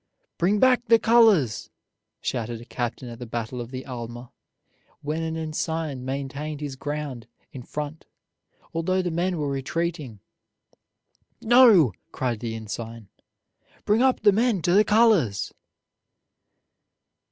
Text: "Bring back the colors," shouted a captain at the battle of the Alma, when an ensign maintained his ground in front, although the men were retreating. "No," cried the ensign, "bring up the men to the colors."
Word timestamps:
"Bring 0.39 0.59
back 0.59 0.87
the 0.87 0.97
colors," 0.97 1.69
shouted 2.21 2.59
a 2.59 2.65
captain 2.65 3.07
at 3.07 3.19
the 3.19 3.27
battle 3.27 3.61
of 3.61 3.69
the 3.69 3.85
Alma, 3.85 4.31
when 5.03 5.21
an 5.21 5.37
ensign 5.37 6.03
maintained 6.03 6.59
his 6.59 6.75
ground 6.75 7.27
in 7.51 7.61
front, 7.61 8.07
although 8.73 9.03
the 9.03 9.11
men 9.11 9.37
were 9.37 9.47
retreating. 9.47 10.19
"No," 11.39 11.93
cried 12.11 12.39
the 12.39 12.55
ensign, 12.55 13.09
"bring 13.85 14.01
up 14.01 14.21
the 14.21 14.31
men 14.31 14.63
to 14.63 14.73
the 14.73 14.83
colors." 14.83 15.53